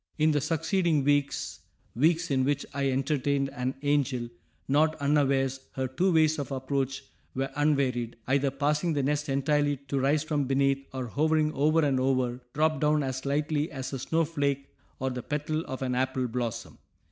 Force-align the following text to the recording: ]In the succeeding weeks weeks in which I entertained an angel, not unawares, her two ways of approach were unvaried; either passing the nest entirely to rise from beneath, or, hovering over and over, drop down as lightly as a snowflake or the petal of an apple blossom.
]In 0.25 0.31
the 0.31 0.41
succeeding 0.41 1.03
weeks 1.03 1.59
weeks 1.93 2.31
in 2.31 2.43
which 2.43 2.65
I 2.73 2.89
entertained 2.89 3.49
an 3.53 3.75
angel, 3.83 4.29
not 4.67 4.95
unawares, 4.95 5.59
her 5.73 5.87
two 5.87 6.11
ways 6.11 6.39
of 6.39 6.51
approach 6.51 7.03
were 7.35 7.51
unvaried; 7.55 8.15
either 8.25 8.49
passing 8.49 8.93
the 8.93 9.03
nest 9.03 9.29
entirely 9.29 9.77
to 9.89 9.99
rise 9.99 10.23
from 10.23 10.45
beneath, 10.45 10.83
or, 10.91 11.05
hovering 11.05 11.53
over 11.53 11.85
and 11.85 11.99
over, 11.99 12.41
drop 12.55 12.79
down 12.81 13.03
as 13.03 13.27
lightly 13.27 13.69
as 13.71 13.93
a 13.93 13.99
snowflake 13.99 14.73
or 14.97 15.11
the 15.11 15.21
petal 15.21 15.61
of 15.67 15.83
an 15.83 15.93
apple 15.93 16.27
blossom. 16.27 16.79